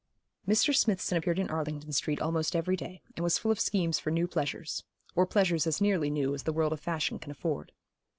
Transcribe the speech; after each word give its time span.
Mr. 0.47 0.75
Smithson 0.75 1.15
appeared 1.19 1.37
in 1.37 1.51
Arlington 1.51 1.91
Street 1.91 2.19
almost 2.19 2.55
every 2.55 2.75
day, 2.75 3.03
and 3.15 3.21
was 3.23 3.37
full 3.37 3.51
of 3.51 3.59
schemes 3.59 3.99
for 3.99 4.09
new 4.09 4.27
pleasures 4.27 4.83
or 5.15 5.27
pleasures 5.27 5.67
as 5.67 5.79
nearly 5.79 6.09
new 6.09 6.33
as 6.33 6.41
the 6.41 6.53
world 6.53 6.73
of 6.73 6.79
fashion 6.79 7.19
can 7.19 7.29
afford. 7.29 7.71